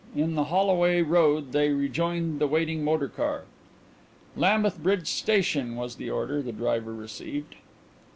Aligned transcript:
In 0.15 0.33
the 0.33 0.45
Holloway 0.45 1.03
Road 1.03 1.51
they 1.51 1.69
rejoined 1.69 2.39
the 2.41 2.47
waiting 2.47 2.83
motor 2.83 3.07
car. 3.07 3.43
"Lambeth 4.35 4.81
Bridge 4.81 5.07
Station," 5.09 5.75
was 5.75 5.97
the 5.97 6.09
order 6.09 6.41
the 6.41 6.51
driver 6.51 6.91
received. 6.95 7.53